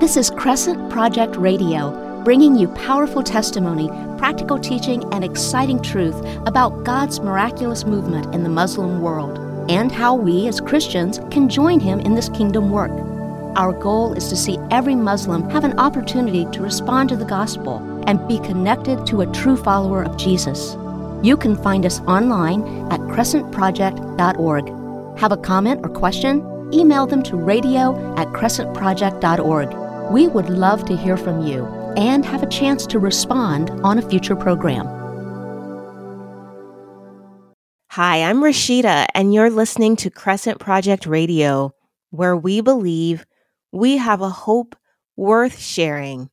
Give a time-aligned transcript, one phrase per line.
[0.00, 6.14] This is Crescent Project Radio, bringing you powerful testimony, practical teaching, and exciting truth
[6.46, 11.80] about God's miraculous movement in the Muslim world and how we as Christians can join
[11.80, 12.92] Him in this kingdom work.
[13.58, 17.82] Our goal is to see every Muslim have an opportunity to respond to the gospel
[18.06, 20.76] and be connected to a true follower of Jesus.
[21.24, 25.18] You can find us online at crescentproject.org.
[25.18, 26.70] Have a comment or question?
[26.72, 29.87] Email them to radio at crescentproject.org.
[30.10, 31.66] We would love to hear from you
[31.98, 34.86] and have a chance to respond on a future program.
[37.90, 41.74] Hi, I'm Rashida, and you're listening to Crescent Project Radio,
[42.08, 43.26] where we believe
[43.70, 44.74] we have a hope
[45.18, 46.30] worth sharing.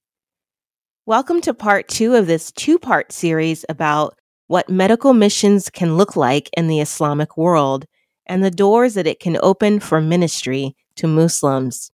[1.06, 4.18] Welcome to part two of this two part series about
[4.48, 7.84] what medical missions can look like in the Islamic world
[8.26, 11.92] and the doors that it can open for ministry to Muslims.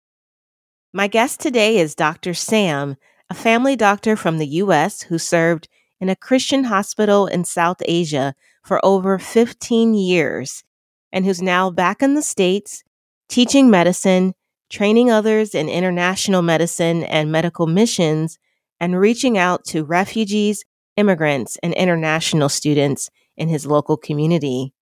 [0.92, 2.34] My guest today is Dr.
[2.34, 2.98] Sam,
[3.30, 5.04] a family doctor from the U.S.
[5.04, 5.68] who served
[6.00, 10.64] in a Christian hospital in South Asia for over 15 years
[11.12, 12.84] and who's now back in the States
[13.28, 14.34] teaching medicine,
[14.70, 18.40] training others in international medicine and medical missions,
[18.80, 20.64] and reaching out to refugees
[21.00, 24.74] immigrants, and international students in his local community.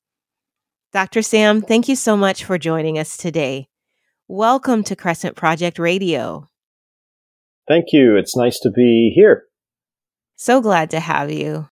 [0.91, 1.21] Dr.
[1.21, 3.67] Sam, thank you so much for joining us today.
[4.29, 6.49] Welcome to Crescent Project Radio.
[7.65, 8.17] Thank you.
[8.17, 9.45] It's nice to be here.
[10.35, 11.69] So glad to have you.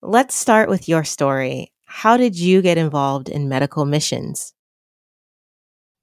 [0.00, 1.72] Let's start with your story.
[1.86, 4.54] How did you get involved in medical missions?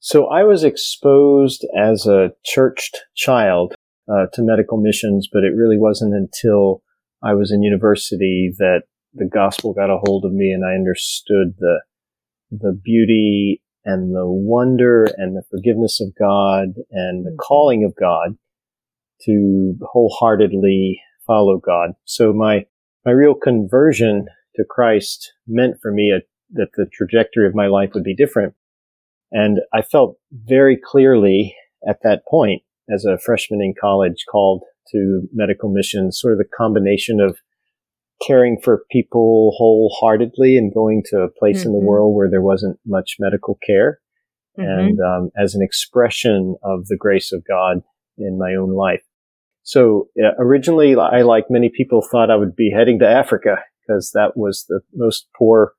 [0.02, 3.73] So I was exposed as a churched child
[4.11, 6.83] uh, to medical missions, but it really wasn't until
[7.23, 8.81] I was in university that
[9.13, 11.83] the gospel got a hold of me and I understood the,
[12.52, 17.38] the beauty and the wonder and the forgiveness of God and the mm-hmm.
[17.38, 18.38] calling of God
[19.25, 21.91] to wholeheartedly follow God.
[22.06, 22.66] So my,
[23.06, 24.25] my real conversion
[24.56, 28.53] to Christ meant for me a, that the trajectory of my life would be different.
[29.31, 31.56] And I felt very clearly
[31.88, 36.46] at that point as a freshman in college called to medical missions, sort of the
[36.57, 37.38] combination of
[38.25, 41.68] caring for people wholeheartedly and going to a place mm-hmm.
[41.68, 41.88] in the mm-hmm.
[41.88, 44.00] world where there wasn't much medical care
[44.57, 44.69] mm-hmm.
[44.69, 47.81] and um, as an expression of the grace of God
[48.18, 49.03] in my own life.
[49.63, 54.12] So uh, originally, I, like many people, thought I would be heading to Africa because
[54.13, 55.74] that was the most poor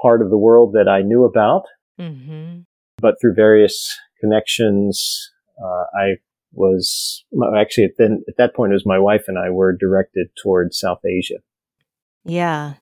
[0.00, 1.64] part of the world that I knew about.
[1.98, 2.60] Mm-hmm.
[2.98, 5.30] But through various connections,
[5.62, 6.16] uh, I
[6.52, 7.24] was
[7.56, 10.78] actually at, then, at that point, it was my wife and I were directed towards
[10.78, 11.36] South Asia.
[12.24, 12.74] Yeah.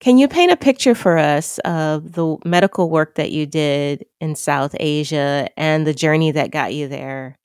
[0.00, 4.34] Can you paint a picture for us of the medical work that you did in
[4.34, 7.38] South Asia and the journey that got you there?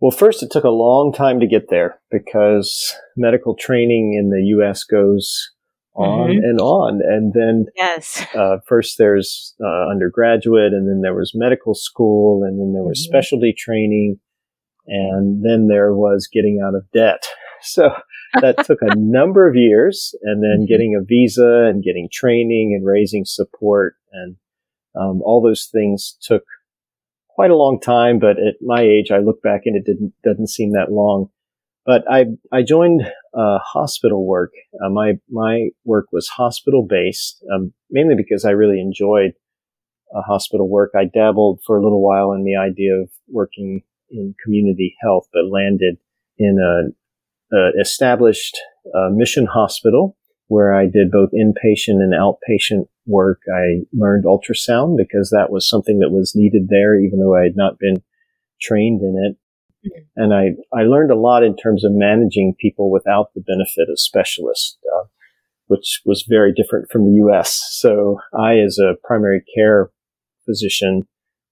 [0.00, 4.42] Well, first, it took a long time to get there because medical training in the
[4.56, 4.84] U.S.
[4.84, 5.50] goes
[5.94, 6.38] on mm-hmm.
[6.38, 7.00] and on.
[7.04, 12.58] And then, yes, uh, first there's uh, undergraduate, and then there was medical school, and
[12.58, 13.10] then there was mm-hmm.
[13.10, 14.18] specialty training,
[14.86, 17.26] and then there was getting out of debt.
[17.62, 17.90] So
[18.40, 20.72] that took a number of years, and then mm-hmm.
[20.72, 24.36] getting a visa and getting training and raising support, and
[24.98, 26.44] um, all those things took
[27.28, 28.18] quite a long time.
[28.18, 31.30] But at my age, I look back and it didn't doesn't seem that long.
[31.86, 33.02] But I I joined
[33.34, 34.52] uh, hospital work.
[34.84, 39.32] Uh, my my work was hospital based, um, mainly because I really enjoyed
[40.14, 40.90] uh, hospital work.
[40.94, 45.50] I dabbled for a little while in the idea of working in community health, but
[45.50, 45.96] landed
[46.38, 46.92] in a, a
[47.80, 48.56] established
[48.94, 50.16] uh, mission hospital
[50.50, 53.40] where I did both inpatient and outpatient work.
[53.54, 57.56] I learned ultrasound because that was something that was needed there, even though I had
[57.56, 58.02] not been
[58.60, 59.36] trained in it.
[60.16, 64.00] And I, I learned a lot in terms of managing people without the benefit of
[64.00, 65.04] specialists, uh,
[65.68, 67.62] which was very different from the U.S.
[67.70, 69.90] So I, as a primary care
[70.44, 71.06] physician,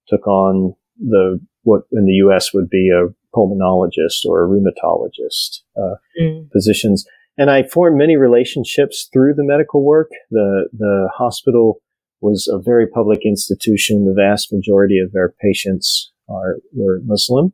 [0.09, 2.53] took on the, what in the U.S.
[2.53, 6.51] would be a pulmonologist or a rheumatologist, uh, mm.
[6.51, 7.05] positions.
[7.37, 10.11] And I formed many relationships through the medical work.
[10.31, 11.81] The, the hospital
[12.21, 14.05] was a very public institution.
[14.05, 17.53] The vast majority of their patients are, were Muslim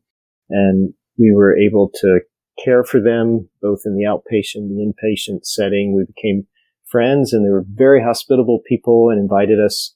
[0.50, 2.20] and we were able to
[2.62, 5.94] care for them both in the outpatient, the inpatient setting.
[5.94, 6.46] We became
[6.86, 9.94] friends and they were very hospitable people and invited us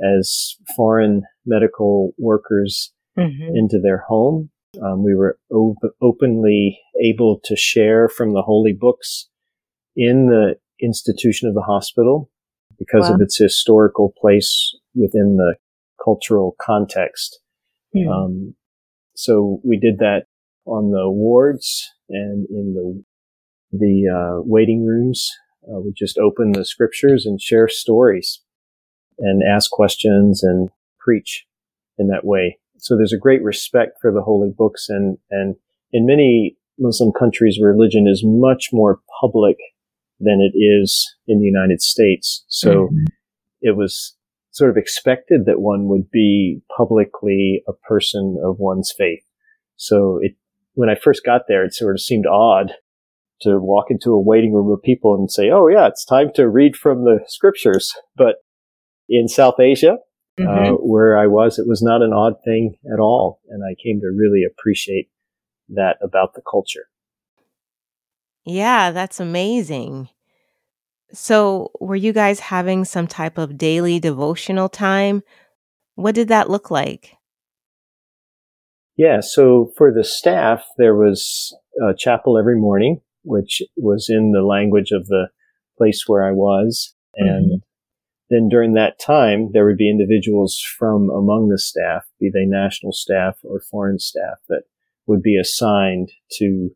[0.00, 3.56] as foreign medical workers mm-hmm.
[3.56, 4.50] into their home.
[4.82, 9.28] Um, we were op- openly able to share from the holy books
[9.96, 12.30] in the institution of the hospital
[12.78, 13.14] because wow.
[13.14, 15.56] of its historical place within the
[16.02, 17.40] cultural context.
[17.94, 18.10] Mm.
[18.10, 18.54] Um,
[19.14, 20.24] so we did that
[20.66, 23.04] on the wards and in the
[23.72, 25.30] the uh, waiting rooms.
[25.68, 28.40] Uh, we just open the scriptures and share stories
[29.18, 31.46] and ask questions and preach
[31.98, 32.58] in that way.
[32.78, 35.56] So there's a great respect for the holy books and, and
[35.92, 39.56] in many Muslim countries, religion is much more public
[40.20, 42.44] than it is in the United States.
[42.48, 43.04] So mm-hmm.
[43.60, 44.14] it was
[44.50, 49.22] sort of expected that one would be publicly a person of one's faith.
[49.76, 50.34] So it,
[50.74, 52.72] when I first got there, it sort of seemed odd
[53.42, 56.48] to walk into a waiting room of people and say, Oh yeah, it's time to
[56.48, 57.92] read from the scriptures.
[58.16, 58.36] But
[59.08, 59.98] in South Asia,
[60.38, 60.74] mm-hmm.
[60.74, 63.40] uh, where I was, it was not an odd thing at all.
[63.48, 65.10] And I came to really appreciate
[65.70, 66.88] that about the culture.
[68.44, 70.08] Yeah, that's amazing.
[71.12, 75.22] So, were you guys having some type of daily devotional time?
[75.94, 77.16] What did that look like?
[78.96, 84.42] Yeah, so for the staff, there was a chapel every morning, which was in the
[84.42, 85.28] language of the
[85.76, 86.94] place where I was.
[87.14, 87.56] And mm-hmm.
[88.28, 92.92] Then during that time, there would be individuals from among the staff, be they national
[92.92, 94.62] staff or foreign staff, that
[95.06, 96.70] would be assigned to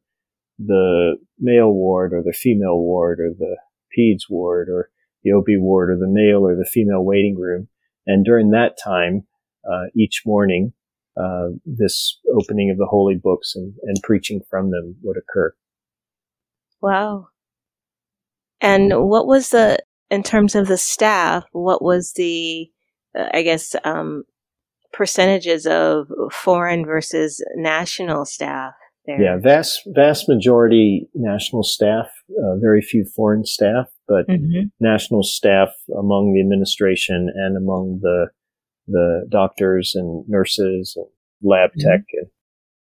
[0.59, 3.57] the male ward or the female ward or the
[3.97, 4.91] peds ward or
[5.25, 7.69] the OB ward or the male or the female waiting room.
[8.07, 9.27] And during that time,
[9.71, 10.73] uh, each morning,
[11.17, 15.53] uh, this opening of the holy books and, and preaching from them would occur.
[16.81, 17.29] Wow.
[18.61, 19.79] And what was the,
[20.11, 22.71] in terms of the staff, what was the,
[23.19, 24.25] uh, I guess, um,
[24.93, 28.73] percentages of foreign versus national staff
[29.07, 29.21] there?
[29.21, 34.69] Yeah, vast vast majority national staff, uh, very few foreign staff, but mm-hmm.
[34.81, 38.29] national staff among the administration and among the
[38.89, 41.07] the doctors and nurses and
[41.43, 41.89] lab mm-hmm.
[41.89, 42.27] tech and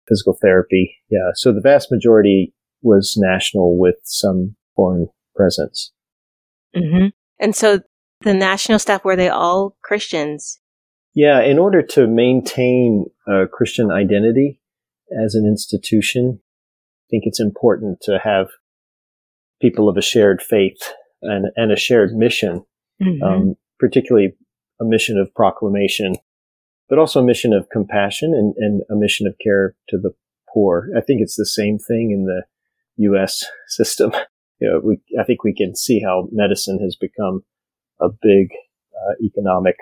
[0.08, 0.96] physical therapy.
[1.10, 5.92] Yeah, so the vast majority was national with some foreign presence.
[6.76, 7.08] Mm-hmm.
[7.40, 7.82] And so
[8.22, 10.60] the national staff were they all Christians?
[11.14, 14.60] Yeah, in order to maintain a Christian identity
[15.24, 18.48] as an institution, I think it's important to have
[19.62, 22.66] people of a shared faith and, and a shared mission,
[23.02, 23.24] mm-hmm.
[23.24, 24.36] um, particularly
[24.82, 26.18] a mission of proclamation,
[26.90, 30.12] but also a mission of compassion and, and a mission of care to the
[30.54, 30.90] poor.
[30.98, 32.44] I think it's the same thing in the
[32.98, 33.46] U.S.
[33.68, 34.12] system.
[34.66, 37.44] You know, we, I think we can see how medicine has become
[38.02, 38.50] a big
[38.96, 39.76] uh, economic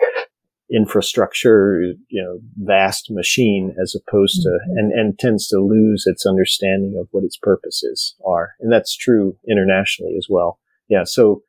[0.70, 4.78] infrastructure, you know, vast machine as opposed to, mm-hmm.
[4.78, 8.50] and, and tends to lose its understanding of what its purposes are.
[8.60, 10.58] And that's true internationally as well.
[10.88, 11.04] Yeah.
[11.04, 11.42] So,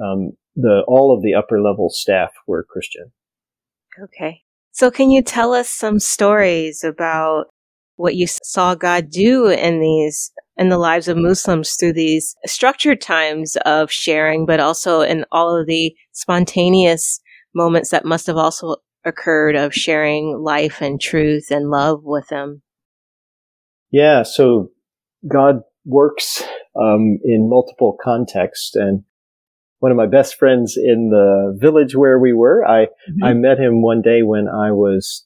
[0.00, 3.10] um, the, all of the upper level staff were Christian.
[4.00, 4.42] Okay.
[4.70, 7.46] So can you tell us some stories about
[7.96, 13.00] what you saw God do in these, in the lives of Muslims through these structured
[13.00, 17.20] times of sharing, but also in all of the spontaneous
[17.54, 22.62] moments that must have also occurred of sharing life and truth and love with them?
[23.90, 24.70] Yeah, so
[25.26, 26.42] God works
[26.78, 29.04] um, in multiple contexts, and
[29.78, 33.24] one of my best friends in the village where we were, I mm-hmm.
[33.24, 35.24] I met him one day when I was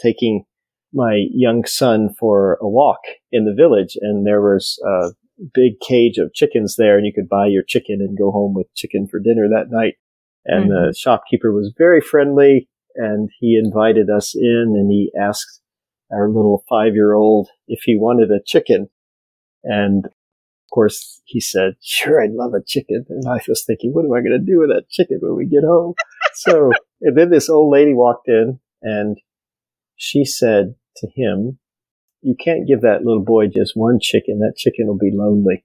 [0.00, 0.44] taking
[0.92, 5.10] my young son for a walk in the village, and there was a
[5.54, 8.72] big cage of chickens there, and you could buy your chicken and go home with
[8.74, 9.94] chicken for dinner that night.
[10.44, 10.86] And mm-hmm.
[10.86, 15.62] the shopkeeper was very friendly and he invited us in and he asked
[16.12, 18.88] our little five year old if he wanted a chicken.
[19.62, 23.04] And of course he said, sure, I'd love a chicken.
[23.08, 25.46] And I was thinking, what am I going to do with that chicken when we
[25.46, 25.94] get home?
[26.34, 26.70] so,
[27.02, 29.18] and then this old lady walked in and
[29.98, 31.58] she said to him,
[32.22, 34.38] you can't give that little boy just one chicken.
[34.38, 35.64] That chicken will be lonely.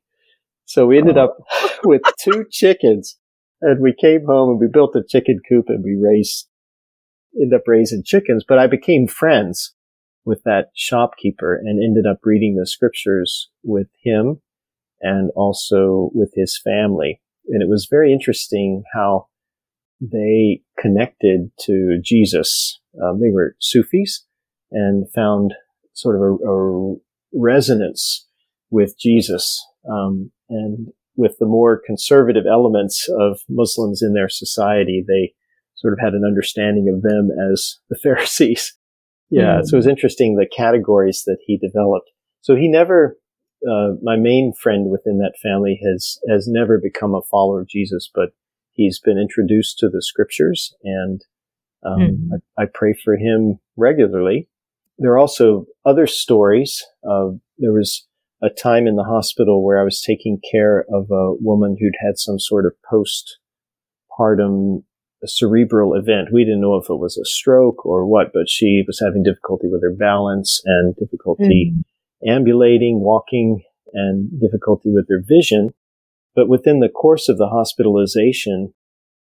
[0.65, 1.25] So we ended oh.
[1.25, 1.37] up
[1.83, 3.17] with two chickens
[3.61, 6.47] and we came home and we built a chicken coop and we raised,
[7.39, 8.43] ended up raising chickens.
[8.47, 9.73] But I became friends
[10.25, 14.41] with that shopkeeper and ended up reading the scriptures with him
[15.01, 17.21] and also with his family.
[17.47, 19.27] And it was very interesting how
[20.11, 22.79] they connected to Jesus.
[23.01, 24.25] Um, they were Sufis
[24.71, 25.53] and found
[25.93, 26.95] sort of a, a
[27.33, 28.27] resonance
[28.69, 29.63] with Jesus.
[29.89, 35.33] Um, and with the more conservative elements of Muslims in their society, they
[35.75, 38.75] sort of had an understanding of them as the Pharisees.
[39.29, 39.59] Yeah.
[39.59, 39.65] Mm.
[39.65, 42.09] So it was interesting the categories that he developed.
[42.41, 43.17] So he never,
[43.67, 48.09] uh, my main friend within that family has, has never become a follower of Jesus,
[48.13, 48.29] but
[48.73, 51.21] he's been introduced to the scriptures and,
[51.85, 52.39] um, mm.
[52.57, 54.47] I, I, pray for him regularly.
[54.97, 56.85] there are also other stories.
[57.03, 58.07] Of, there was
[58.41, 62.17] a time in the hospital where I was taking care of a woman who'd had
[62.17, 62.73] some sort of
[64.19, 64.83] postpartum
[65.25, 66.29] cerebral event.
[66.31, 69.67] We didn't know if it was a stroke or what, but she was having difficulty
[69.71, 72.29] with her balance and difficulty mm-hmm.
[72.29, 73.61] ambulating, walking,
[73.93, 75.73] and difficulty with her vision.
[76.35, 78.73] But within the course of the hospitalization,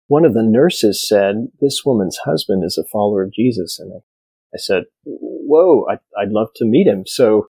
[0.08, 3.80] one of the nurses said, this woman's husband is a follower of Jesus.
[3.80, 3.98] And I,
[4.56, 7.04] I said, whoa, I, I'd love to meet him.
[7.06, 7.48] So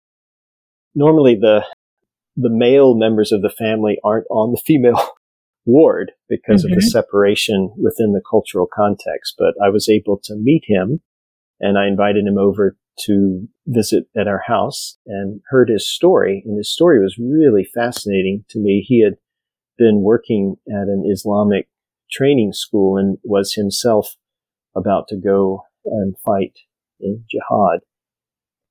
[0.95, 1.65] normally the,
[2.35, 5.13] the male members of the family aren't on the female
[5.65, 6.73] ward because mm-hmm.
[6.73, 6.89] of the mm-hmm.
[6.89, 9.35] separation within the cultural context.
[9.37, 11.01] But I was able to meet him
[11.59, 12.75] and I invited him over
[13.05, 16.43] to visit at our house and heard his story.
[16.45, 18.83] And his story was really fascinating to me.
[18.85, 19.13] He had
[19.81, 21.67] been working at an Islamic
[22.11, 24.15] training school and was himself
[24.75, 26.53] about to go and fight
[26.99, 27.79] in jihad.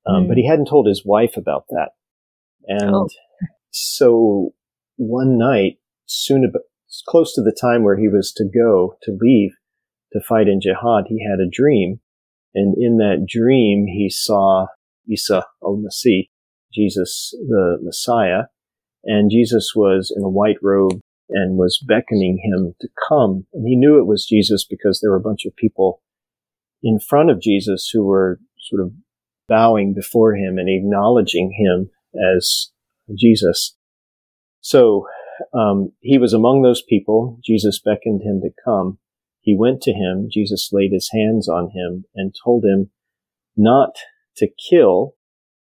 [0.07, 0.29] Um, mm.
[0.29, 1.90] But he hadn't told his wife about that.
[2.69, 3.09] And oh.
[3.73, 4.55] so
[4.97, 6.62] one night, soon about,
[7.09, 9.50] close to the time where he was to go to leave
[10.12, 12.00] to fight in jihad, he had a dream.
[12.55, 14.67] And in that dream, he saw
[15.09, 16.29] Isa al-Masih,
[16.73, 18.45] Jesus, the Messiah.
[19.04, 23.47] And Jesus was in a white robe and was beckoning him to come.
[23.52, 26.02] And he knew it was Jesus because there were a bunch of people
[26.83, 28.92] in front of Jesus who were sort of
[29.49, 31.90] bowing before him and acknowledging him
[32.37, 32.71] as
[33.16, 33.76] Jesus.
[34.61, 35.07] So
[35.54, 37.38] um, he was among those people.
[37.45, 38.99] Jesus beckoned him to come.
[39.40, 40.28] He went to him.
[40.30, 42.90] Jesus laid his hands on him and told him
[43.57, 43.97] not
[44.37, 45.14] to kill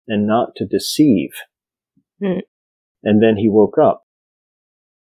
[0.07, 1.31] and not to deceive.
[2.21, 2.39] Hmm.
[3.03, 4.03] And then he woke up.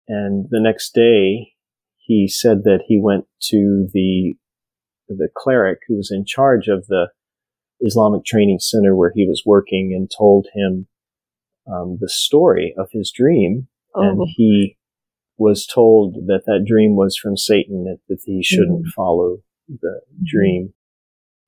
[0.07, 1.53] And the next day,
[1.98, 4.36] he said that he went to the
[5.10, 7.07] the cleric who was in charge of the
[7.79, 10.88] Islamic Training Center where he was working and told him
[11.65, 14.01] um, the story of his dream Oh.
[14.01, 14.77] And he
[15.38, 18.96] was told that that dream was from Satan, that, that he shouldn't mm-hmm.
[18.96, 20.24] follow the mm-hmm.
[20.25, 20.74] dream.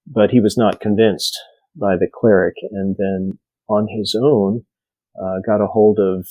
[0.08, 1.38] But he was not convinced
[1.76, 4.66] by the cleric and then on his own,
[5.22, 6.28] uh, got a hold of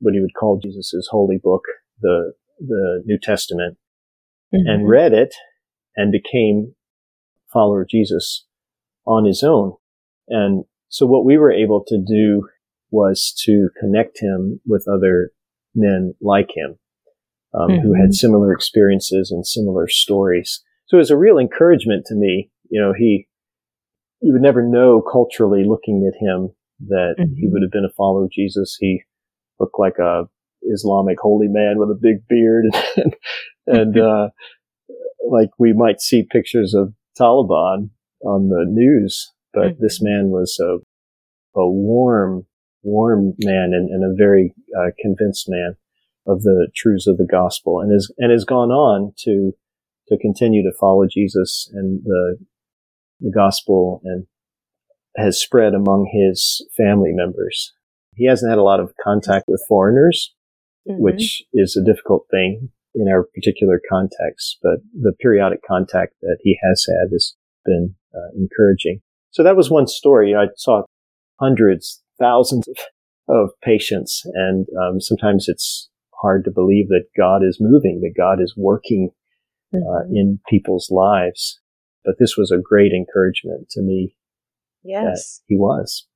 [0.00, 1.62] what he would call Jesus' holy book,
[2.00, 3.78] the, the New Testament,
[4.52, 4.68] mm-hmm.
[4.68, 5.34] and read it
[5.96, 6.74] and became
[7.52, 8.46] follower of Jesus
[9.06, 9.74] on his own.
[10.28, 12.48] And so what we were able to do
[12.90, 15.30] was to connect him with other
[15.74, 16.78] men like him
[17.54, 17.82] um, mm-hmm.
[17.82, 18.12] who had mm-hmm.
[18.12, 20.62] similar experiences and similar stories.
[20.86, 22.50] So it was a real encouragement to me.
[22.68, 23.28] You know, he,
[24.20, 26.50] you would never know culturally looking at him
[26.88, 27.34] that mm-hmm.
[27.36, 28.76] he would have been a follower of Jesus.
[28.80, 29.02] He
[29.58, 30.24] looked like a
[30.62, 33.16] Islamic holy man with a big beard and,
[33.66, 34.28] and, uh,
[35.30, 37.90] like we might see pictures of Taliban
[38.24, 39.82] on the news, but mm-hmm.
[39.82, 40.78] this man was a,
[41.58, 42.46] a warm,
[42.82, 45.76] warm man and, and a very uh, convinced man
[46.26, 49.52] of the truths of the gospel and has and has gone on to
[50.08, 52.38] to continue to follow Jesus and the
[53.20, 54.26] the gospel and
[55.16, 57.72] has spread among his family members.
[58.14, 60.34] He hasn't had a lot of contact with foreigners,
[60.88, 61.00] mm-hmm.
[61.00, 66.58] which is a difficult thing in our particular context, but the periodic contact that he
[66.62, 69.00] has had has been uh, encouraging.
[69.30, 70.34] So that was one story.
[70.34, 70.82] I saw
[71.40, 72.76] hundreds, thousands of,
[73.28, 74.22] of patients.
[74.34, 75.88] And um, sometimes it's
[76.20, 79.10] hard to believe that God is moving, that God is working
[79.74, 80.14] uh, mm-hmm.
[80.14, 81.60] in people's lives.
[82.04, 84.14] But this was a great encouragement to me.
[84.84, 85.42] Yes.
[85.46, 86.06] he was.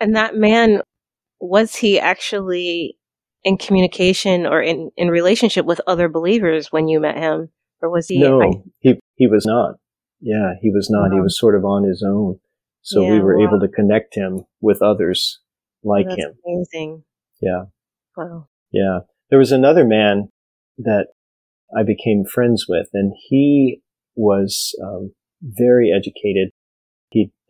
[0.00, 0.82] And that man,
[1.40, 2.96] was he actually
[3.44, 7.50] in communication or in, in relationship with other believers when you met him?
[7.82, 8.18] Or was he?
[8.18, 9.74] No, I, he, he was not.
[10.20, 11.12] Yeah, he was not.
[11.12, 12.38] He was sort of on his own.
[12.80, 13.46] So yeah, we were wow.
[13.46, 15.40] able to connect him with others
[15.82, 16.32] like That's him.
[16.46, 17.04] Amazing.
[17.40, 17.64] Yeah.
[18.16, 18.48] Wow.
[18.72, 19.00] Yeah.
[19.28, 20.28] There was another man
[20.78, 21.08] that
[21.76, 23.82] I became friends with, and he
[24.14, 26.50] was um, very educated.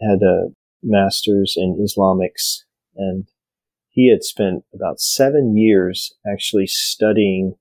[0.00, 0.48] Had a
[0.82, 2.62] master's in Islamics,
[2.96, 3.26] and
[3.88, 7.54] he had spent about seven years actually studying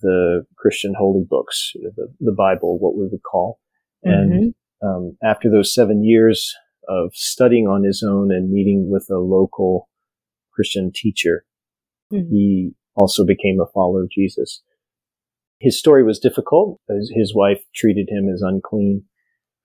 [0.00, 3.60] the Christian holy books, the, the Bible, what we would call.
[4.04, 4.32] Mm-hmm.
[4.32, 6.52] And um, after those seven years,
[6.88, 9.88] of studying on his own and meeting with a local
[10.52, 11.44] Christian teacher.
[12.12, 12.30] Mm-hmm.
[12.30, 14.62] He also became a follower of Jesus.
[15.60, 19.04] His story was difficult his wife treated him as unclean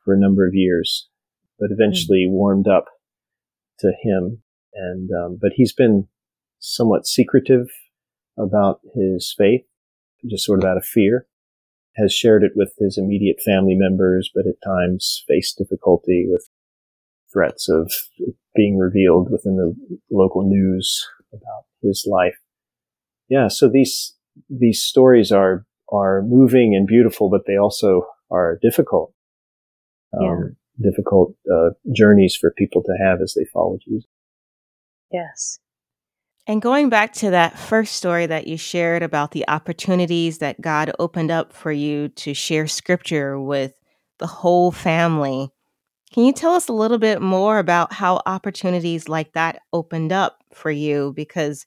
[0.04, 1.10] for a number of years,
[1.60, 2.34] but eventually mm-hmm.
[2.34, 2.86] warmed up
[3.80, 4.42] to him.
[4.74, 6.08] And, um, but he's been
[6.60, 7.68] somewhat secretive
[8.38, 9.66] about his faith,
[10.30, 11.26] just sort of out of fear,
[11.96, 16.48] has shared it with his immediate family members, but at times faced difficulty with
[17.32, 17.92] threats of
[18.56, 19.76] being revealed within the
[20.12, 22.38] local news about his life.
[23.30, 24.16] Yeah, so these
[24.50, 29.14] these stories are are moving and beautiful, but they also are difficult.
[30.18, 30.44] Um, yeah.
[30.82, 34.08] Difficult uh, journeys for people to have as they follow Jesus.
[35.12, 35.60] Yes.
[36.46, 40.92] And going back to that first story that you shared about the opportunities that God
[40.98, 43.74] opened up for you to share scripture with
[44.20, 45.52] the whole family,
[46.14, 50.42] can you tell us a little bit more about how opportunities like that opened up
[50.54, 51.12] for you?
[51.16, 51.66] Because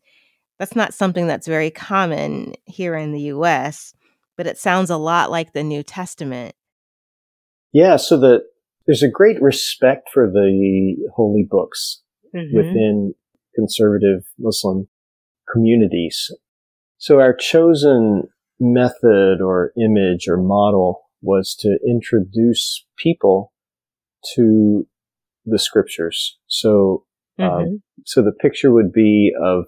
[0.59, 3.95] that's not something that's very common here in the US,
[4.37, 6.55] but it sounds a lot like the New Testament.
[7.73, 8.45] Yeah, so the
[8.87, 12.03] there's a great respect for the holy books
[12.35, 12.57] mm-hmm.
[12.57, 13.15] within
[13.55, 14.89] conservative Muslim
[15.53, 16.31] communities.
[16.99, 23.53] So our chosen method or image or model was to introduce people
[24.35, 24.87] to
[25.47, 26.39] the scriptures.
[26.47, 27.05] So,
[27.39, 27.75] um, mm-hmm.
[28.05, 29.65] so the picture would be of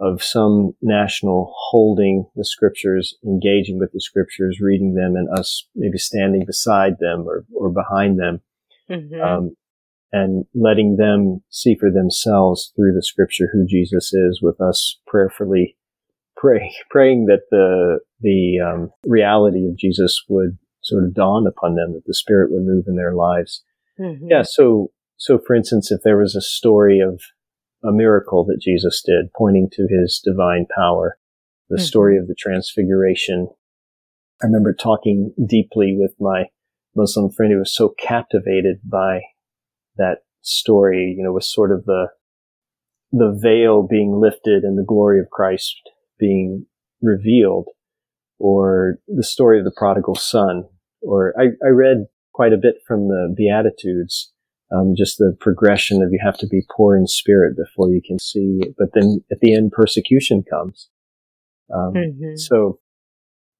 [0.00, 5.98] of some national holding the scriptures, engaging with the scriptures, reading them, and us maybe
[5.98, 8.40] standing beside them or or behind them,
[8.90, 9.20] mm-hmm.
[9.20, 9.56] um,
[10.12, 15.76] and letting them see for themselves through the scripture who Jesus is, with us prayerfully
[16.36, 21.92] praying praying that the the um, reality of Jesus would sort of dawn upon them,
[21.94, 23.62] that the Spirit would move in their lives
[23.98, 24.26] Mm-hmm.
[24.30, 24.42] Yeah.
[24.42, 27.20] So, so for instance, if there was a story of
[27.86, 31.18] a miracle that Jesus did pointing to his divine power,
[31.68, 31.84] the mm-hmm.
[31.84, 33.48] story of the transfiguration,
[34.42, 36.46] I remember talking deeply with my
[36.96, 39.22] Muslim friend who was so captivated by
[39.96, 42.08] that story, you know, with sort of the,
[43.12, 45.76] the veil being lifted and the glory of Christ
[46.18, 46.66] being
[47.00, 47.68] revealed,
[48.38, 50.64] or the story of the prodigal son,
[51.02, 54.32] or I, I read quite a bit from the Beatitudes.
[54.72, 58.18] Um, just the progression of you have to be poor in spirit before you can
[58.18, 58.60] see.
[58.78, 60.88] But then at the end, persecution comes.
[61.72, 62.36] Um, mm-hmm.
[62.36, 62.80] So,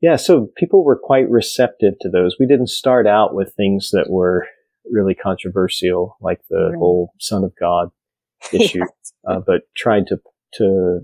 [0.00, 2.36] yeah, so people were quite receptive to those.
[2.40, 4.46] We didn't start out with things that were
[4.90, 6.78] really controversial, like the right.
[6.78, 7.90] whole Son of God
[8.52, 9.12] issue, yes.
[9.28, 10.18] uh, but tried to
[10.54, 11.00] to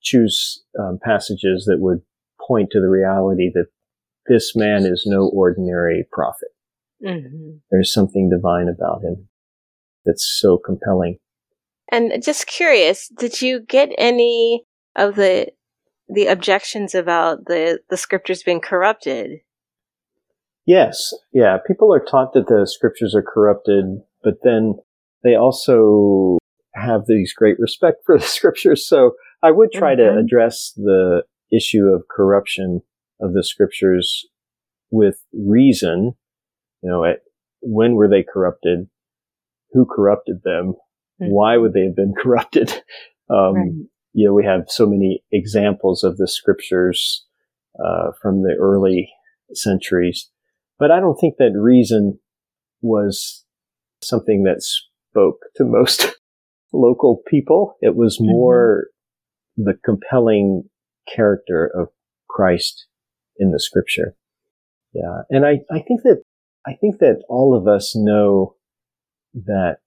[0.00, 2.02] choose um, passages that would
[2.46, 3.66] point to the reality that
[4.26, 6.48] this man is no ordinary prophet.
[7.04, 7.56] Mm-hmm.
[7.70, 9.28] There's something divine about him
[10.04, 11.18] that's so compelling.
[11.90, 14.64] And just curious, did you get any
[14.96, 15.48] of the
[16.08, 19.40] the objections about the the scriptures being corrupted?
[20.66, 21.58] Yes, yeah.
[21.66, 23.84] People are taught that the scriptures are corrupted,
[24.22, 24.76] but then
[25.24, 26.38] they also
[26.74, 28.86] have these great respect for the scriptures.
[28.86, 29.12] So
[29.42, 30.16] I would try mm-hmm.
[30.16, 32.80] to address the issue of corruption
[33.20, 34.26] of the scriptures
[34.90, 36.14] with reason
[36.82, 37.20] you know, at,
[37.60, 38.88] when were they corrupted?
[39.72, 40.74] Who corrupted them?
[41.20, 41.32] Mm-hmm.
[41.32, 42.70] Why would they have been corrupted?
[43.30, 43.70] Um, right.
[44.14, 47.24] You know, we have so many examples of the scriptures
[47.82, 49.10] uh, from the early
[49.54, 50.30] centuries,
[50.78, 52.18] but I don't think that reason
[52.82, 53.44] was
[54.02, 56.14] something that spoke to most
[56.72, 57.76] local people.
[57.80, 58.32] It was mm-hmm.
[58.32, 58.88] more
[59.58, 59.70] mm-hmm.
[59.70, 60.64] the compelling
[61.14, 61.88] character of
[62.28, 62.86] Christ
[63.38, 64.14] in the scripture.
[64.92, 65.22] Yeah.
[65.30, 66.22] And I, I think that
[66.66, 68.56] I think that all of us know
[69.34, 69.78] that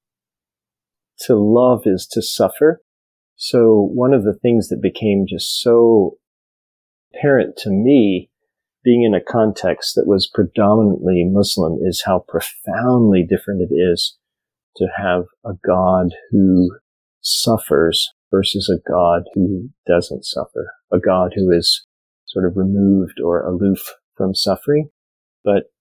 [1.20, 2.82] to love is to suffer.
[3.36, 6.18] So one of the things that became just so
[7.14, 8.30] apparent to me
[8.84, 14.18] being in a context that was predominantly Muslim is how profoundly different it is
[14.78, 16.78] to have a God who
[17.22, 21.86] suffers versus a God who doesn't suffer, a God who is
[22.26, 24.90] sort of removed or aloof from suffering,
[25.44, 25.72] but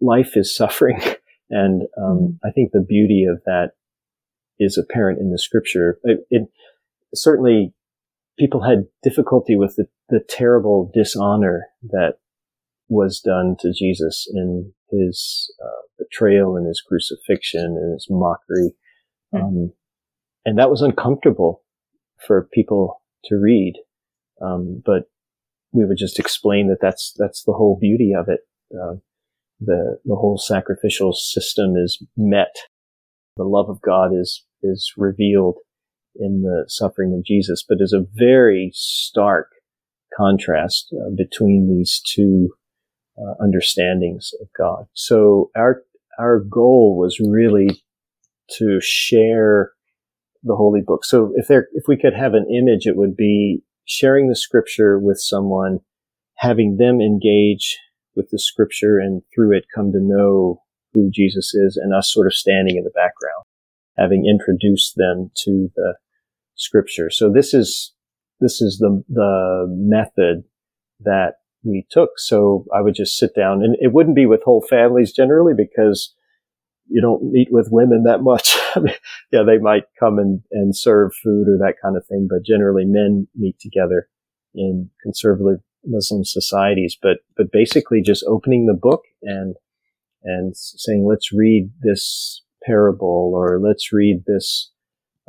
[0.00, 1.00] life is suffering.
[1.52, 2.38] And um, mm.
[2.44, 3.72] I think the beauty of that
[4.58, 5.98] is apparent in the scripture.
[6.02, 6.48] It, it,
[7.14, 7.74] certainly
[8.38, 12.14] people had difficulty with the, the terrible dishonor that
[12.88, 18.74] was done to Jesus in his uh, betrayal and his crucifixion and his mockery.
[19.34, 19.42] Mm.
[19.42, 19.72] Um,
[20.44, 21.62] and that was uncomfortable
[22.26, 23.74] for people to read.
[24.40, 25.04] Um, but
[25.72, 28.40] we would just explain that that's, that's the whole beauty of it.
[28.74, 28.96] Uh,
[29.64, 32.54] the, the whole sacrificial system is met.
[33.36, 35.58] The love of God is, is revealed
[36.16, 39.48] in the suffering of Jesus, but there's a very stark
[40.16, 42.50] contrast uh, between these two
[43.18, 44.86] uh, understandings of God.
[44.92, 45.82] So our,
[46.18, 47.82] our goal was really
[48.58, 49.72] to share
[50.42, 51.04] the holy book.
[51.04, 54.98] So if there, if we could have an image, it would be sharing the scripture
[54.98, 55.78] with someone,
[56.36, 57.78] having them engage
[58.14, 62.26] with the scripture and through it come to know who Jesus is and us sort
[62.26, 63.44] of standing in the background.
[63.96, 65.94] having introduced them to the
[66.54, 67.10] scripture.
[67.10, 67.92] So this is,
[68.40, 70.44] this is the, the method
[71.00, 72.10] that we took.
[72.16, 76.14] So I would just sit down and it wouldn't be with whole families generally because
[76.88, 78.56] you don't meet with women that much.
[79.30, 82.84] Yeah, they might come and, and serve food or that kind of thing, but generally
[82.86, 84.08] men meet together
[84.54, 86.96] in conservative Muslim societies.
[87.00, 89.56] But, but basically just opening the book and,
[90.22, 94.70] and saying, let's read this parable or let's read this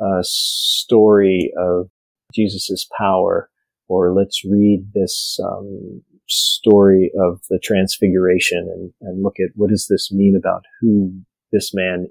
[0.00, 1.88] uh, story of
[2.34, 3.50] Jesus's power
[3.88, 9.86] or let's read this um, story of the transfiguration and, and look at what does
[9.88, 11.12] this mean about who
[11.52, 12.08] this man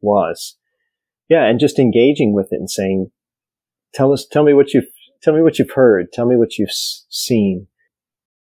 [0.00, 0.56] was.
[1.28, 3.10] Yeah, and just engaging with it and saying,
[3.94, 4.88] "Tell us, tell me what you've,
[5.22, 7.68] tell me what you've heard, tell me what you've seen,"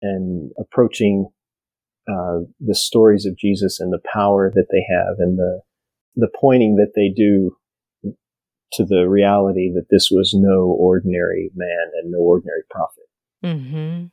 [0.03, 1.29] and approaching
[2.09, 5.61] uh, the stories of Jesus and the power that they have and the
[6.15, 7.57] the pointing that they do
[8.73, 13.05] to the reality that this was no ordinary man and no ordinary prophet.
[13.45, 14.07] Mm-hmm.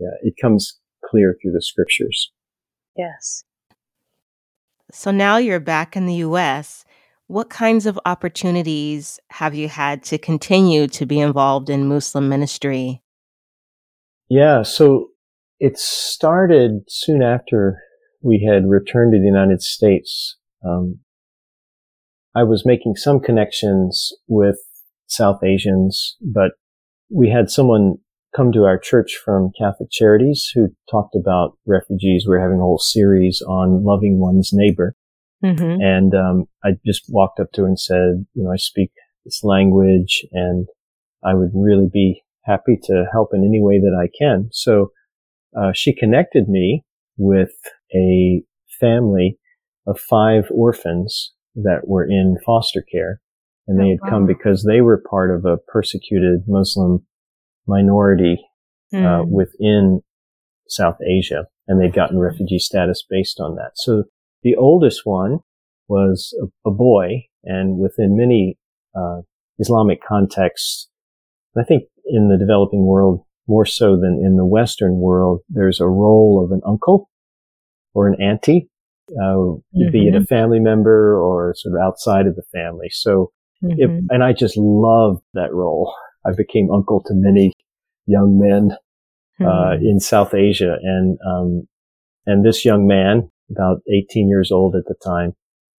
[0.00, 2.32] Yeah, it comes clear through the scriptures.
[2.96, 3.44] Yes.
[4.92, 6.84] So now you're back in the US.
[7.26, 13.02] What kinds of opportunities have you had to continue to be involved in Muslim ministry?
[14.28, 15.10] Yeah, so
[15.60, 17.78] it started soon after
[18.22, 20.36] we had returned to the United States.
[20.64, 21.00] Um,
[22.34, 24.56] I was making some connections with
[25.06, 26.52] South Asians, but
[27.10, 27.96] we had someone
[28.34, 32.26] come to our church from Catholic Charities who talked about refugees.
[32.26, 34.96] We are having a whole series on loving one's neighbor.
[35.44, 35.80] Mm-hmm.
[35.80, 38.90] And um, I just walked up to her and said, you know, I speak
[39.24, 40.66] this language and
[41.22, 44.48] I would really be happy to help in any way that I can.
[44.52, 44.90] So
[45.56, 46.84] uh, she connected me
[47.16, 47.52] with
[47.94, 48.42] a
[48.80, 49.38] family
[49.86, 53.20] of five orphans that were in foster care.
[53.66, 57.06] And they oh, had come because they were part of a persecuted Muslim
[57.66, 58.38] minority
[58.92, 59.04] mm.
[59.04, 59.32] uh, hmm.
[59.32, 60.00] within
[60.68, 63.72] South Asia, and they'd gotten refugee status based on that.
[63.76, 64.04] So
[64.42, 65.38] the oldest one
[65.88, 68.58] was a, a boy, and within many
[68.94, 69.22] uh,
[69.58, 70.90] Islamic contexts,
[71.56, 75.88] I think in the developing world more so than in the Western world, there's a
[75.88, 77.10] role of an uncle
[77.92, 78.68] or an auntie,
[79.10, 79.90] uh, mm-hmm.
[79.92, 80.24] be it a mm-hmm.
[80.24, 82.88] family member or sort of outside of the family.
[82.90, 83.76] So, mm-hmm.
[83.78, 85.94] if, and I just love that role.
[86.26, 87.52] I became uncle to many
[88.06, 88.76] young men
[89.40, 89.84] uh, mm-hmm.
[89.84, 91.68] in South Asia, and um,
[92.26, 95.34] and this young man, about 18 years old at the time,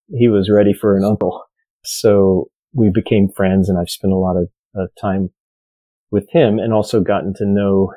[0.10, 1.43] he was ready for an uncle.
[1.84, 5.30] So we became friends, and I've spent a lot of uh, time
[6.12, 7.91] with him, and also gotten to know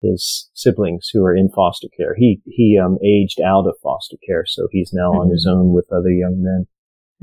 [0.00, 2.14] his siblings who are in foster care.
[2.16, 5.20] He he um, aged out of foster care, so he's now mm-hmm.
[5.20, 5.58] on his mm-hmm.
[5.58, 6.66] own with other young men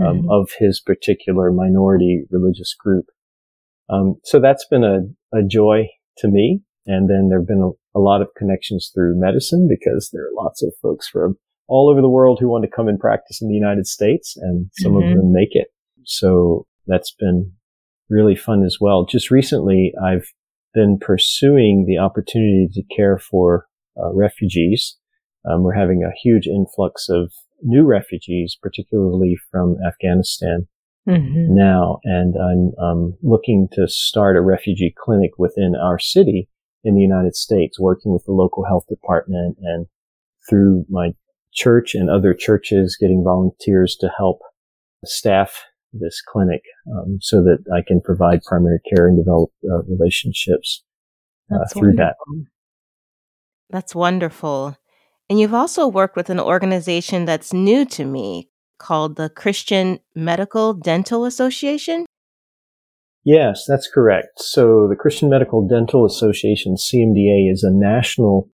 [0.05, 0.29] um, mm-hmm.
[0.29, 3.05] of his particular minority religious group.
[3.89, 4.99] Um, so that's been a,
[5.37, 5.87] a joy
[6.19, 6.61] to me.
[6.85, 10.43] And then there have been a, a, lot of connections through medicine because there are
[10.43, 11.35] lots of folks from
[11.67, 14.69] all over the world who want to come and practice in the United States and
[14.73, 15.09] some mm-hmm.
[15.11, 15.67] of them make it.
[16.03, 17.51] So that's been
[18.09, 19.05] really fun as well.
[19.05, 20.27] Just recently, I've
[20.73, 23.67] been pursuing the opportunity to care for
[23.97, 24.97] uh, refugees.
[25.49, 30.67] Um, we're having a huge influx of new refugees, particularly from Afghanistan
[31.07, 31.55] mm-hmm.
[31.55, 36.49] now, and I'm um, looking to start a refugee clinic within our city
[36.83, 39.87] in the United States, working with the local health department and
[40.49, 41.13] through my
[41.53, 44.39] church and other churches, getting volunteers to help
[45.05, 50.83] staff this clinic um, so that I can provide primary care and develop uh, relationships
[51.51, 52.15] uh, through wonderful.
[52.27, 52.45] that.
[53.69, 54.77] That's wonderful.
[55.29, 58.49] And you've also worked with an organization that's new to me
[58.79, 62.05] called the Christian Medical Dental Association?
[63.23, 64.39] Yes, that's correct.
[64.39, 68.49] So the Christian Medical Dental Association, CMDA, is a national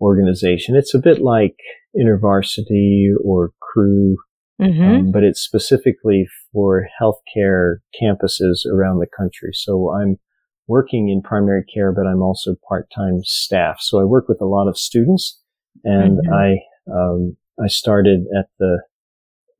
[0.00, 0.74] organization.
[0.74, 1.56] It's a bit like
[1.96, 4.16] InterVarsity or Cru,
[4.60, 4.82] mm-hmm.
[4.82, 9.50] um, but it's specifically for healthcare campuses around the country.
[9.52, 10.18] So I'm
[10.66, 13.78] working in primary care, but I'm also part-time staff.
[13.80, 15.40] So I work with a lot of students
[15.84, 16.32] and mm-hmm.
[16.32, 16.56] I,
[16.92, 18.82] um, I started at the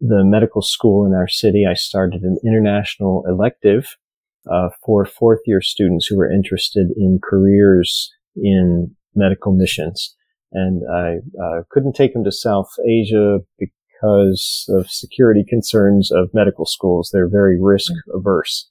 [0.00, 3.96] the medical school in our city, I started an international elective
[4.50, 10.14] uh, for fourth year students who were interested in careers in medical missions.
[10.52, 13.40] And I uh, couldn't take them to South Asia
[14.00, 17.10] because of security concerns of medical schools.
[17.12, 18.70] They're very risk averse,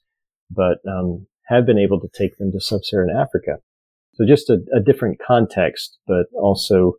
[0.50, 3.58] but um, have been able to take them to sub-Saharan Africa.
[4.14, 6.94] So just a, a different context, but also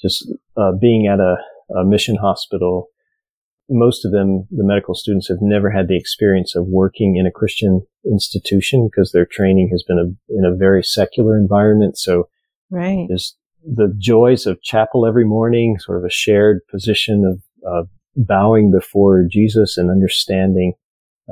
[0.00, 1.36] just uh, being at a,
[1.74, 2.88] a mission hospital
[3.70, 7.30] most of them, the medical students have never had the experience of working in a
[7.30, 11.98] Christian institution because their training has been a, in a very secular environment.
[11.98, 12.28] So
[12.70, 13.06] right.
[13.08, 18.70] there's the joys of chapel every morning, sort of a shared position of, of bowing
[18.70, 20.74] before Jesus and understanding,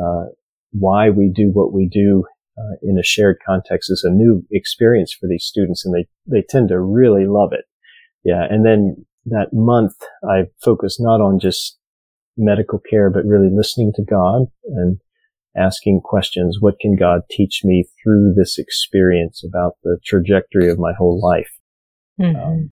[0.00, 0.26] uh,
[0.72, 2.24] why we do what we do
[2.58, 6.44] uh, in a shared context is a new experience for these students and they, they
[6.48, 7.64] tend to really love it.
[8.24, 8.44] Yeah.
[8.48, 9.94] And then that month
[10.28, 11.78] I focused not on just
[12.36, 14.98] medical care, but really listening to God and
[15.56, 16.58] asking questions.
[16.60, 21.50] What can God teach me through this experience about the trajectory of my whole life?
[22.20, 22.36] Mm-hmm.
[22.36, 22.72] Um,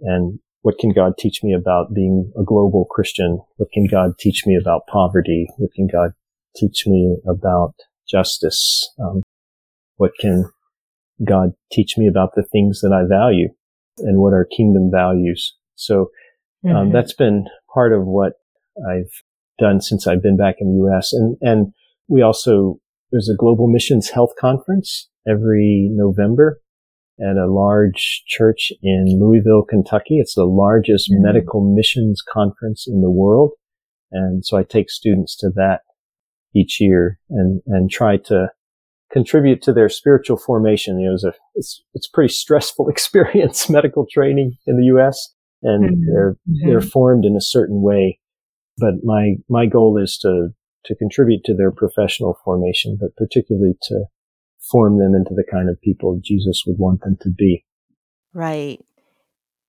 [0.00, 3.38] and what can God teach me about being a global Christian?
[3.58, 5.46] What can God teach me about poverty?
[5.58, 6.12] What can God
[6.56, 7.74] teach me about
[8.08, 8.90] justice?
[8.98, 9.22] Um,
[9.96, 10.50] what can
[11.22, 13.50] God teach me about the things that I value
[13.98, 15.54] and what are kingdom values?
[15.74, 16.08] So
[16.64, 16.92] um, mm-hmm.
[16.92, 18.32] that's been part of what
[18.90, 19.12] I've
[19.58, 21.12] done since I've been back in the U.S.
[21.12, 21.74] And and
[22.08, 22.80] we also
[23.12, 26.62] there's a global missions health conference every November
[27.20, 30.18] at a large church in Louisville, Kentucky.
[30.18, 31.22] It's the largest mm-hmm.
[31.22, 33.52] medical missions conference in the world.
[34.10, 35.80] And so I take students to that
[36.54, 38.48] each year and, and try to
[39.12, 40.98] contribute to their spiritual formation.
[40.98, 45.34] You know, it's a, it's, it's a pretty stressful experience, medical training in the U.S.
[45.62, 46.12] and mm-hmm.
[46.12, 46.68] they're, mm-hmm.
[46.68, 48.20] they're formed in a certain way
[48.76, 50.48] but my my goal is to
[50.84, 54.04] to contribute to their professional formation, but particularly to
[54.70, 57.64] form them into the kind of people Jesus would want them to be.
[58.32, 58.78] Right.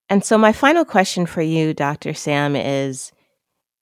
[0.09, 2.13] And so my final question for you, Dr.
[2.13, 3.11] Sam, is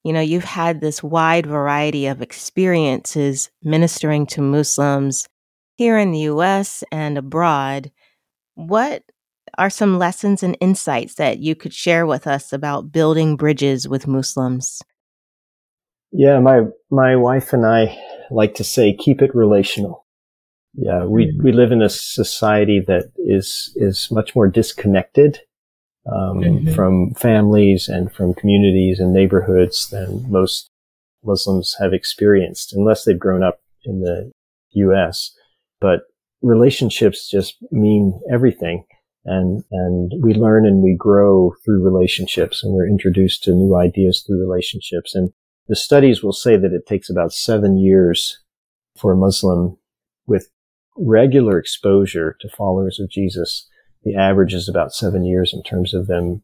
[0.04, 5.28] you know, you've had this wide variety of experiences ministering to Muslims
[5.78, 7.89] here in the US and abroad.
[8.56, 9.04] What
[9.58, 14.08] are some lessons and insights that you could share with us about building bridges with
[14.08, 14.82] Muslims?
[16.12, 17.97] Yeah, my my wife and I
[18.30, 20.03] like to say keep it relational.
[20.76, 21.44] Yeah, we mm-hmm.
[21.44, 25.40] we live in a society that is is much more disconnected
[26.12, 26.74] um, mm-hmm.
[26.74, 30.70] from families and from communities and neighborhoods than most
[31.24, 34.32] Muslims have experienced, unless they've grown up in the
[34.72, 35.32] U.S.
[35.80, 36.02] But
[36.42, 38.84] relationships just mean everything,
[39.26, 44.24] and and we learn and we grow through relationships, and we're introduced to new ideas
[44.26, 45.32] through relationships, and
[45.68, 48.40] the studies will say that it takes about seven years
[48.98, 49.78] for a Muslim
[50.26, 50.50] with
[50.98, 53.68] regular exposure to followers of Jesus.
[54.04, 56.44] The average is about seven years in terms of them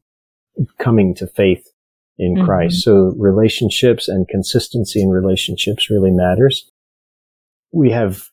[0.78, 1.68] coming to faith
[2.18, 2.46] in mm-hmm.
[2.46, 2.84] Christ.
[2.84, 6.70] So relationships and consistency in relationships really matters.
[7.72, 8.30] We have,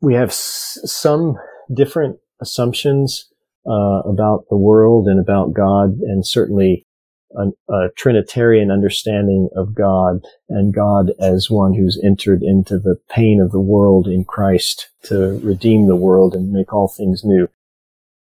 [0.00, 1.36] we have s- some
[1.72, 3.28] different assumptions
[3.66, 6.86] uh, about the world and about God, and certainly
[7.36, 13.40] a, a, Trinitarian understanding of God and God as one who's entered into the pain
[13.40, 17.48] of the world in Christ to redeem the world and make all things new.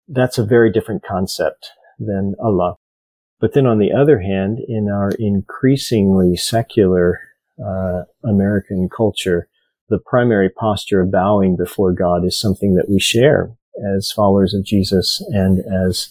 [0.08, 2.76] That's a very different concept than Allah.
[3.40, 7.20] But then on the other hand, in our increasingly secular
[7.64, 9.50] uh, American culture,
[9.90, 13.52] the primary posture of bowing before God is something that we share
[13.98, 16.10] as followers of Jesus and as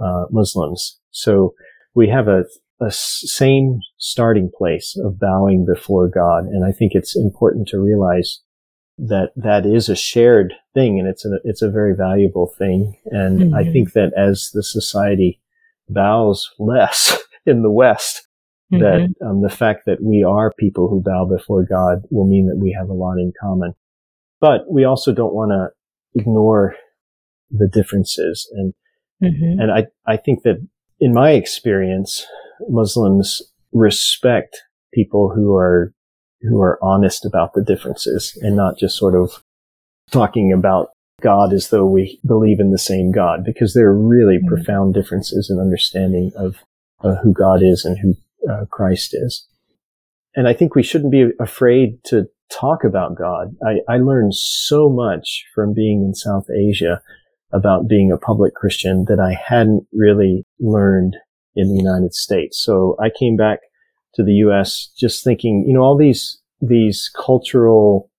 [0.00, 0.98] uh, Muslims.
[1.10, 1.54] So
[1.96, 2.44] we have a,
[2.80, 6.44] a same starting place of bowing before God.
[6.44, 8.42] And I think it's important to realize
[8.98, 12.96] that that is a shared thing and it's a, it's a very valuable thing.
[13.06, 13.54] And mm-hmm.
[13.54, 15.40] I think that as the society
[15.88, 18.28] bows less in the West,
[18.72, 18.82] mm-hmm.
[18.82, 22.60] that um, the fact that we are people who bow before God will mean that
[22.60, 23.72] we have a lot in common.
[24.38, 26.76] But we also don't want to ignore
[27.50, 28.46] the differences.
[28.54, 28.74] And,
[29.22, 29.60] mm-hmm.
[29.60, 30.56] and I, I think that
[31.00, 32.26] in my experience,
[32.68, 34.62] Muslims respect
[34.94, 35.92] people who are
[36.42, 39.42] who are honest about the differences and not just sort of
[40.10, 44.36] talking about God as though we believe in the same God, because there are really
[44.36, 44.48] mm-hmm.
[44.48, 46.56] profound differences in understanding of
[47.02, 48.14] uh, who God is and who
[48.50, 49.46] uh, Christ is.
[50.34, 53.56] And I think we shouldn't be afraid to talk about God.
[53.66, 57.00] I, I learned so much from being in South Asia
[57.52, 61.16] about being a public Christian that I hadn't really learned
[61.54, 62.62] in the United States.
[62.62, 63.60] So I came back
[64.14, 64.90] to the U.S.
[64.98, 68.10] just thinking, you know, all these, these cultural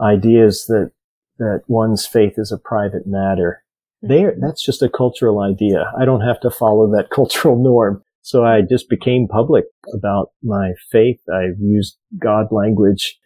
[0.00, 0.92] ideas that,
[1.38, 3.62] that one's faith is a private matter.
[4.02, 4.40] There, mm-hmm.
[4.40, 5.92] that's just a cultural idea.
[5.98, 8.02] I don't have to follow that cultural norm.
[8.22, 11.20] So I just became public about my faith.
[11.32, 13.18] I've used God language.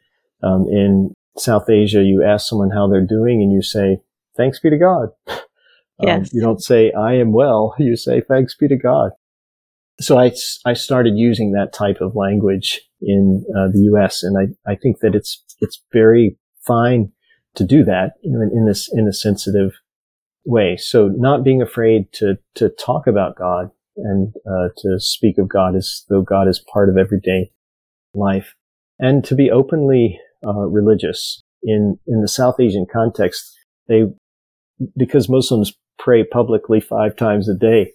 [0.42, 3.98] Um, in South Asia, you ask someone how they're doing and you say,
[4.36, 5.08] thanks be to God.
[6.00, 6.34] Um, yes.
[6.34, 7.74] you don't say, I am well.
[7.78, 9.10] You say, thanks be to God.
[10.00, 10.32] So I,
[10.64, 14.22] I started using that type of language in uh, the U.S.
[14.22, 17.12] And I, I think that it's it's very fine
[17.54, 19.72] to do that you know, in, in this in a sensitive
[20.44, 20.76] way.
[20.76, 25.76] So not being afraid to to talk about God and uh, to speak of God
[25.76, 27.52] as though God is part of everyday
[28.14, 28.54] life,
[28.98, 33.56] and to be openly uh, religious in in the South Asian context.
[33.86, 34.04] They
[34.96, 37.92] because Muslims pray publicly five times a day.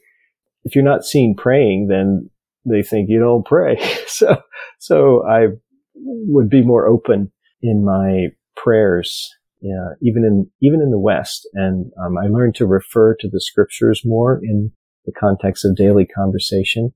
[0.63, 2.29] If you're not seen praying, then
[2.65, 3.77] they think you don't pray.
[4.07, 4.41] so
[4.79, 5.47] so I
[5.95, 9.29] would be more open in my prayers
[9.61, 11.47] yeah, even in even in the West.
[11.53, 14.71] And um, I learned to refer to the scriptures more in
[15.05, 16.93] the context of daily conversation.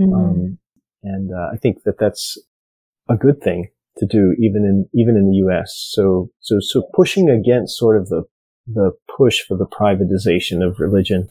[0.00, 0.14] Mm-hmm.
[0.14, 0.58] Um,
[1.02, 2.38] and uh, I think that that's
[3.08, 3.68] a good thing
[3.98, 5.72] to do, even in even in the U.S.
[5.92, 8.24] So so so pushing against sort of the
[8.66, 11.28] the push for the privatization of religion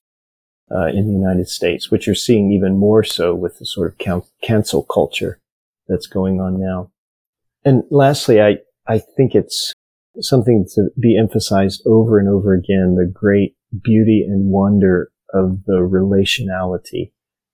[0.74, 4.28] uh, in the United States, which you're seeing even more so with the sort of
[4.42, 5.40] cancel culture
[5.88, 6.92] that's going on now.
[7.66, 9.74] And lastly, I I think it's
[10.20, 15.80] something to be emphasized over and over again, the great beauty and wonder of the
[15.80, 17.12] relationality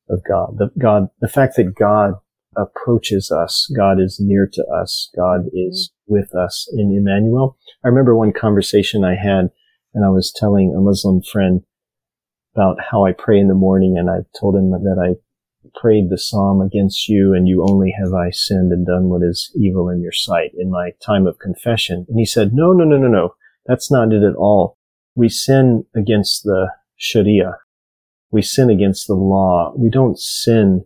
[0.10, 0.58] of God.
[0.58, 2.14] The God, the fact that God
[2.56, 7.58] approaches us, God is near to us, God is with us in Emmanuel.
[7.84, 9.52] I remember one conversation I had
[9.98, 11.64] and I was telling a Muslim friend
[12.54, 15.16] about how I pray in the morning and I told him that I
[15.74, 19.52] prayed the psalm against you and you only have I sinned and done what is
[19.56, 22.06] evil in your sight in my time of confession.
[22.08, 23.34] And he said, no, no, no, no, no.
[23.66, 24.78] That's not it at all.
[25.16, 27.58] We sin against the Sharia.
[28.30, 29.74] We sin against the law.
[29.76, 30.86] We don't sin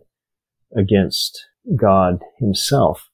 [0.74, 1.46] against
[1.76, 3.10] God himself.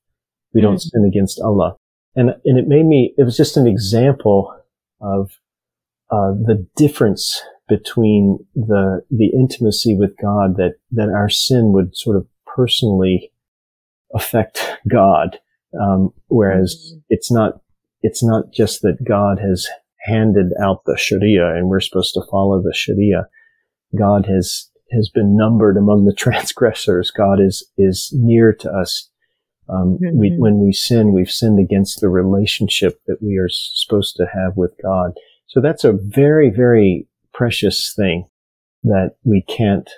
[0.55, 0.91] We don't mm.
[0.93, 1.75] sin against Allah.
[2.15, 4.55] And, and it made me, it was just an example
[5.01, 5.33] of
[6.11, 12.17] uh, the difference between the the intimacy with God that that our sin would sort
[12.17, 13.31] of personally
[14.15, 15.39] affect God,
[15.81, 16.99] um, whereas mm-hmm.
[17.11, 17.61] it's not
[18.03, 19.69] it's not just that God has
[20.01, 23.27] handed out the Sharia and we're supposed to follow the Sharia.
[23.97, 27.11] God has has been numbered among the transgressors.
[27.11, 29.11] God is is near to us.
[29.71, 30.19] Um, mm-hmm.
[30.19, 34.57] we, when we sin, we've sinned against the relationship that we are supposed to have
[34.57, 35.13] with God.
[35.49, 38.27] So that's a very, very precious thing
[38.85, 39.89] that we can't,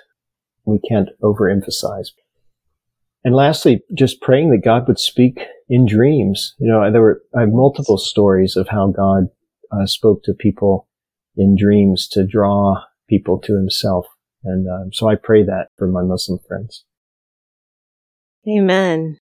[0.65, 2.07] we can't overemphasize.
[3.23, 6.55] And lastly, just praying that God would speak in dreams.
[6.57, 9.27] You know, there were, I have multiple stories of how God
[9.71, 10.87] uh, spoke to people
[11.35, 14.07] in dreams to draw people to himself.
[14.43, 16.83] And um, so I pray that for my Muslim friends.
[18.47, 19.17] Amen.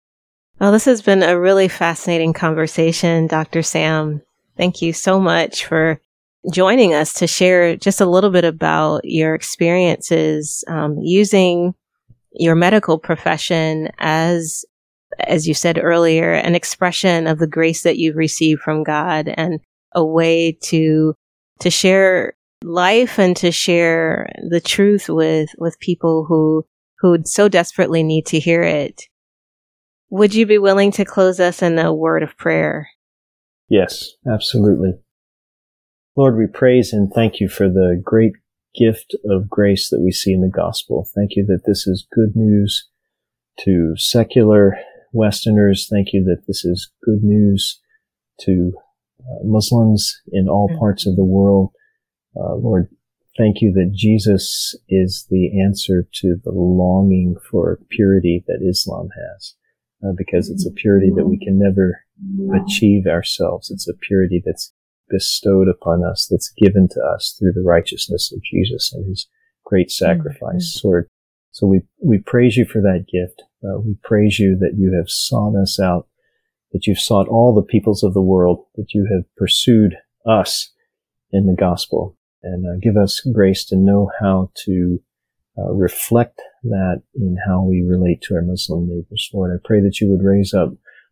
[0.59, 3.61] Well, this has been a really fascinating conversation, Dr.
[3.61, 4.21] Sam.
[4.57, 5.99] Thank you so much for
[6.51, 11.73] joining us to share just a little bit about your experiences um, using
[12.31, 14.65] your medical profession as
[15.19, 19.59] as you said earlier an expression of the grace that you've received from god and
[19.93, 21.15] a way to
[21.59, 26.65] to share life and to share the truth with with people who
[26.99, 29.03] who so desperately need to hear it.
[30.09, 32.89] Would you be willing to close us in a word of prayer?
[33.69, 34.93] Yes absolutely
[36.17, 38.33] Lord, we praise and thank you for the great
[38.73, 41.07] gift of grace that we see in the gospel.
[41.13, 42.87] Thank you that this is good news
[43.59, 44.77] to secular
[45.11, 45.87] Westerners.
[45.89, 47.81] Thank you that this is good news
[48.41, 48.73] to
[49.19, 50.79] uh, Muslims in all mm-hmm.
[50.79, 51.71] parts of the world.
[52.35, 52.89] Uh, Lord,
[53.37, 59.53] thank you that Jesus is the answer to the longing for purity that Islam has,
[60.05, 62.05] uh, because it's a purity that we can never
[62.61, 63.69] achieve ourselves.
[63.69, 64.71] It's a purity that's
[65.09, 69.27] bestowed upon us, that's given to us through the righteousness of Jesus and his
[69.63, 70.77] great sacrifice.
[70.77, 70.87] Mm-hmm.
[70.87, 71.09] Lord,
[71.51, 73.43] so we, we praise you for that gift.
[73.63, 76.07] Uh, we praise you that you have sought us out,
[76.71, 80.71] that you've sought all the peoples of the world, that you have pursued us
[81.31, 84.99] in the gospel and uh, give us grace to know how to
[85.57, 89.29] uh, reflect that in how we relate to our Muslim neighbors.
[89.33, 90.69] Lord, I pray that you would raise up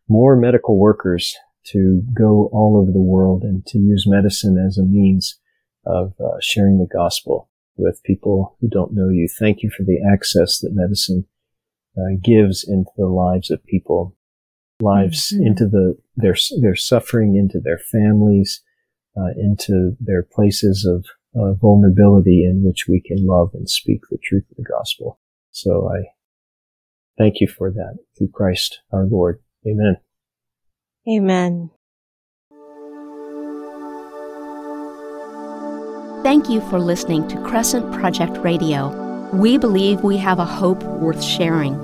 [0.08, 1.36] more medical workers
[1.66, 5.38] to go all over the world and to use medicine as a means
[5.86, 9.28] of uh, sharing the gospel with people who don't know you.
[9.28, 11.26] Thank you for the access that medicine
[11.96, 14.16] uh, gives into the lives of people,
[14.80, 15.46] lives mm-hmm.
[15.46, 18.62] into the their their suffering, into their families,
[19.16, 21.06] uh, into their places of
[21.36, 25.18] uh, vulnerability in which we can love and speak the truth of the gospel.
[25.50, 26.04] So I
[27.18, 29.40] thank you for that through Christ our Lord.
[29.66, 29.96] Amen.
[31.08, 31.70] Amen.
[36.24, 38.88] Thank you for listening to Crescent Project Radio.
[39.34, 41.78] We believe we have a hope worth sharing.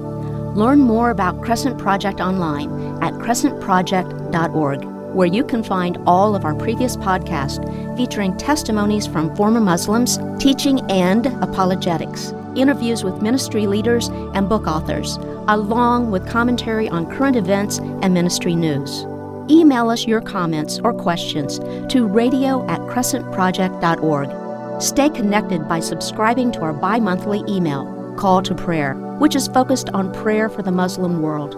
[0.54, 2.70] Learn more about Crescent Project online
[3.02, 9.60] at crescentproject.org, where you can find all of our previous podcasts featuring testimonies from former
[9.60, 15.16] Muslims, teaching and apologetics, interviews with ministry leaders and book authors,
[15.48, 19.04] along with commentary on current events and ministry news.
[19.50, 21.58] Email us your comments or questions
[21.92, 24.80] to radio at crescentproject.org.
[24.80, 29.90] Stay connected by subscribing to our bi monthly email Call to Prayer, which is focused
[29.90, 31.56] on prayer for the Muslim world.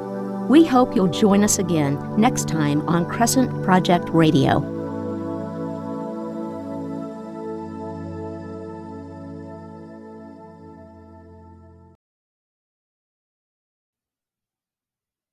[0.48, 4.81] We hope you'll join us again next time on Crescent Project Radio.